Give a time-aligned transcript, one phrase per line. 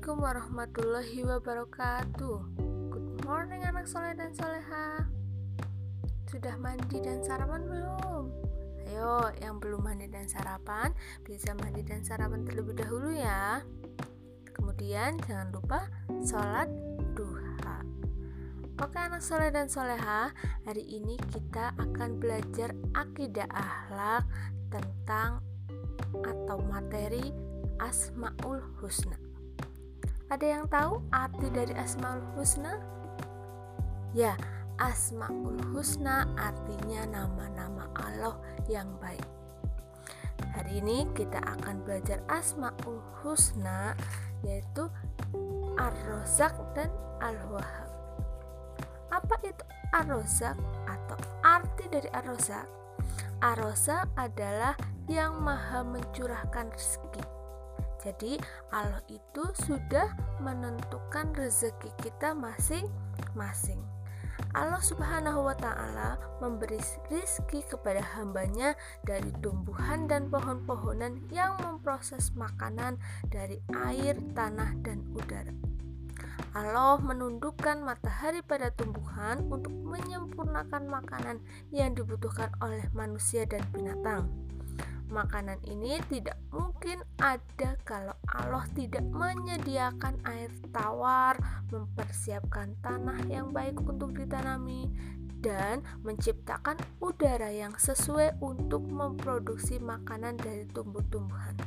[0.00, 2.36] Assalamualaikum warahmatullahi wabarakatuh.
[2.88, 5.04] Good morning anak soleh dan soleha.
[6.24, 8.32] Sudah mandi dan sarapan belum?
[8.88, 13.60] Ayo yang belum mandi dan sarapan Bisa mandi dan sarapan terlebih dahulu ya.
[14.56, 15.84] Kemudian jangan lupa
[16.24, 16.72] sholat
[17.12, 17.84] duha.
[18.80, 20.32] Oke anak soleh dan soleha
[20.64, 24.24] Hari ini kita akan belajar akidah akhlak
[24.72, 25.44] Tentang
[26.24, 27.36] atau materi
[27.76, 29.29] Asmaul Husna
[30.30, 32.78] ada yang tahu arti dari Asmaul Husna?
[34.14, 34.38] Ya,
[34.78, 38.38] Asmaul Husna artinya nama-nama Allah
[38.70, 39.26] yang baik.
[40.54, 43.98] Hari ini kita akan belajar Asmaul Husna
[44.46, 44.86] yaitu
[45.74, 47.90] Ar-Rozak dan Al-Wahhab.
[49.10, 50.54] Apa itu Ar-Rozak
[50.86, 52.70] atau arti dari Ar-Rozak?
[53.42, 54.78] Ar-Rozak adalah
[55.10, 57.39] yang maha mencurahkan rezeki
[58.00, 58.40] jadi
[58.72, 60.08] Allah itu sudah
[60.40, 63.80] menentukan rezeki kita masing-masing.
[64.56, 66.80] Allah Subhanahu wa Ta'ala memberi
[67.12, 68.74] rizki kepada hambanya
[69.06, 72.98] dari tumbuhan dan pohon-pohonan yang memproses makanan
[73.30, 75.54] dari air, tanah, dan udara.
[76.50, 81.38] Allah menundukkan matahari pada tumbuhan untuk menyempurnakan makanan
[81.70, 84.49] yang dibutuhkan oleh manusia dan binatang.
[85.10, 91.34] Makanan ini tidak mungkin ada kalau Allah tidak menyediakan air tawar,
[91.74, 94.86] mempersiapkan tanah yang baik untuk ditanami,
[95.42, 101.58] dan menciptakan udara yang sesuai untuk memproduksi makanan dari tumbuh-tumbuhan.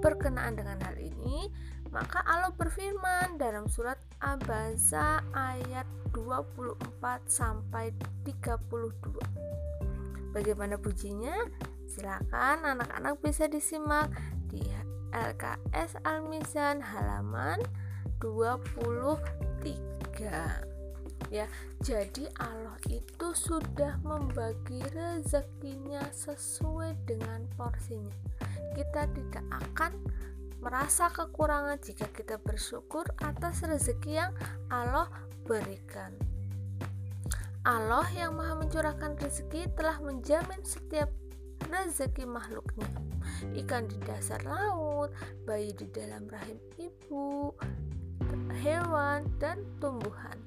[0.00, 1.52] Berkenaan dengan hal ini,
[1.92, 5.84] maka Allah berfirman dalam surat Abasa ayat
[6.16, 6.88] 24
[7.28, 7.92] sampai
[8.24, 9.52] 32.
[10.32, 11.36] Bagaimana pujinya?
[11.88, 14.12] Silakan anak-anak bisa disimak
[14.48, 14.62] di
[15.12, 17.60] LKS Al-Mizan halaman
[18.20, 20.72] 23
[21.32, 21.48] ya
[21.80, 28.12] jadi Allah itu sudah membagi rezekinya sesuai dengan porsinya.
[28.76, 29.96] Kita tidak akan
[30.60, 34.32] merasa kekurangan jika kita bersyukur atas rezeki yang
[34.68, 35.08] Allah
[35.48, 36.12] berikan.
[37.64, 41.08] Allah yang maha mencurahkan rezeki telah menjamin setiap
[41.72, 42.86] rezeki makhluknya
[43.64, 45.10] ikan di dasar laut,
[45.48, 47.50] bayi di dalam rahim ibu,
[48.62, 50.38] hewan, dan tumbuhan.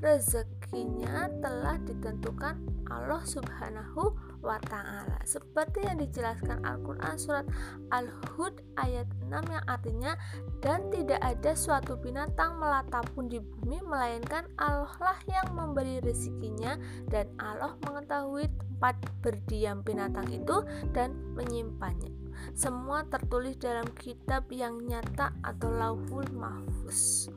[0.00, 2.60] Rezekinya telah ditentukan
[2.92, 5.18] Allah Subhanahu wa taala.
[5.24, 7.48] Seperti yang dijelaskan Al-Qur'an surat
[7.88, 10.12] Al-Hud ayat 6 yang artinya
[10.60, 16.76] dan tidak ada suatu binatang melata pun di bumi melainkan Allah lah yang memberi rezekinya
[17.08, 20.60] dan Allah mengetahui tempat berdiam binatang itu
[20.92, 22.12] dan menyimpannya.
[22.52, 27.32] Semua tertulis dalam kitab yang nyata atau lauhul mahfuz.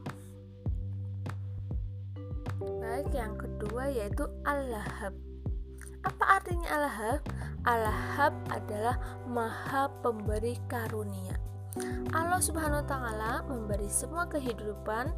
[2.57, 5.26] Baik, yang kedua yaitu Allahab.
[6.05, 6.67] Apa artinya?
[7.65, 11.37] Allahab adalah Maha Pemberi Karunia.
[12.13, 15.13] Allah Subhanahu wa taala memberi semua kehidupan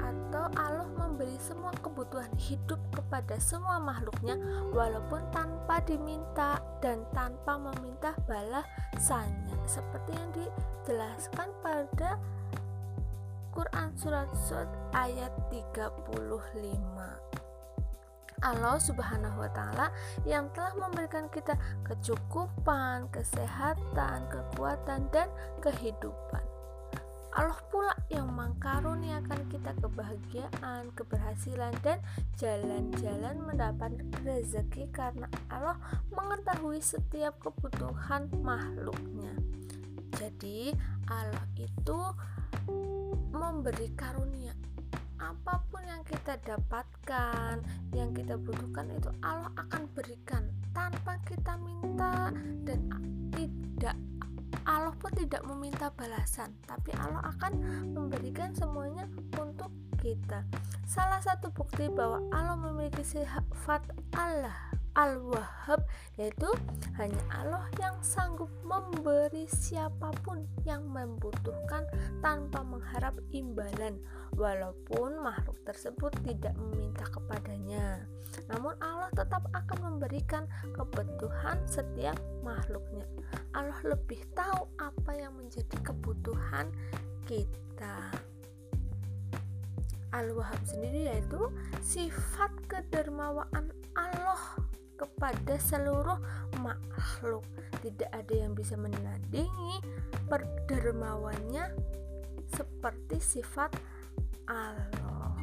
[0.00, 4.40] atau Allah memberi semua kebutuhan hidup kepada semua makhluknya
[4.72, 12.18] walaupun tanpa diminta dan tanpa meminta balasannya seperti yang dijelaskan pada
[13.54, 14.66] Quran surat Sud
[14.96, 17.43] ayat 35
[18.44, 19.88] Allah Subhanahu wa taala
[20.28, 21.56] yang telah memberikan kita
[21.88, 25.32] kecukupan, kesehatan, kekuatan dan
[25.64, 26.44] kehidupan.
[27.34, 31.98] Allah pula yang mengkaruniakan kita kebahagiaan, keberhasilan, dan
[32.38, 33.90] jalan-jalan mendapat
[34.22, 35.74] rezeki karena Allah
[36.14, 39.34] mengetahui setiap kebutuhan makhluknya.
[40.14, 40.78] Jadi,
[41.10, 41.98] Allah itu
[43.34, 44.54] memberi karunia
[45.18, 46.38] apa pun yang kita
[47.04, 47.60] dapatkan,
[47.92, 52.32] yang kita butuhkan itu Allah akan berikan tanpa kita minta
[52.64, 52.80] dan
[53.36, 53.96] tidak
[54.64, 57.52] Allah pun tidak meminta balasan, tapi Allah akan
[57.92, 59.04] memberikan semuanya
[59.36, 59.68] untuk
[60.00, 60.40] kita.
[60.88, 63.84] Salah satu bukti bahwa Allah memiliki sifat
[64.16, 65.82] Allah Al-Wahhab
[66.14, 66.46] yaitu
[66.94, 71.82] hanya Allah yang sanggup memberi siapa pun yang membutuhkan
[72.22, 73.98] tanpa mengharap imbalan
[74.38, 78.06] walaupun makhluk tersebut tidak meminta kepadanya.
[78.46, 83.06] Namun Allah tetap akan memberikan kebutuhan setiap makhluknya.
[83.50, 86.70] Allah lebih tahu apa yang menjadi kebutuhan
[87.26, 88.14] kita.
[90.14, 91.50] Al-Wahhab sendiri yaitu
[91.82, 94.63] sifat kedermawaan Allah
[94.94, 96.18] kepada seluruh
[96.62, 97.42] makhluk.
[97.82, 99.82] Tidak ada yang bisa menandingi
[100.30, 101.74] perdermawannya
[102.54, 103.74] seperti sifat
[104.48, 105.36] Allah.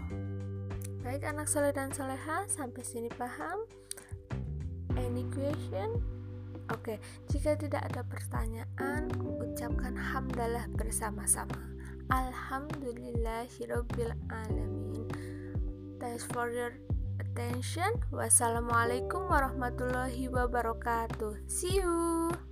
[1.02, 3.66] Baik anak soleh dan soleha, sampai sini paham?
[4.94, 5.98] Any question?
[6.72, 11.58] Oke, jika tidak ada pertanyaan, ucapkan hamdalah bersama-sama.
[12.08, 15.10] Alhamdulillahirabbil alamin.
[16.00, 16.72] Thanks for your
[17.22, 17.94] attention.
[18.10, 21.46] Wassalamualaikum warahmatullahi wabarakatuh.
[21.46, 22.51] See you.